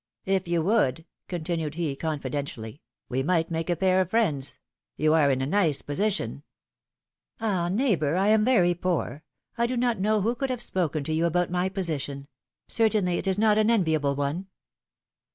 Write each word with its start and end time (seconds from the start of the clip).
If 0.25 0.47
you 0.47 0.63
would/^ 0.63 1.05
continued 1.27 1.75
he, 1.75 1.95
confidentially, 1.95 2.81
^^we 3.11 3.23
might 3.23 3.51
make 3.51 3.69
a 3.69 3.75
pair 3.75 4.01
of 4.01 4.09
friends; 4.09 4.57
you 4.97 5.13
are 5.13 5.29
in 5.29 5.43
a 5.43 5.45
nice 5.45 5.83
position— 5.83 6.41
'^Ah! 7.39 7.71
neighbor, 7.71 8.15
I 8.15 8.29
am 8.29 8.43
very 8.43 8.73
poor; 8.73 9.23
I 9.59 9.67
do 9.67 9.77
not 9.77 9.99
know 9.99 10.21
who 10.21 10.33
could 10.33 10.49
have 10.49 10.59
spoken 10.63 11.03
to 11.03 11.13
you 11.13 11.27
about 11.27 11.51
my 11.51 11.69
position; 11.69 12.27
certainly, 12.67 13.19
it 13.19 13.27
is 13.27 13.37
not 13.37 13.59
an 13.59 13.69
enviable 13.69 14.15
one 14.15 14.47